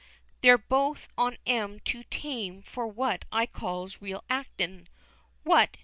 [0.41, 4.87] They're both on 'em too tame for what I calls real actin'.
[5.43, 5.77] What!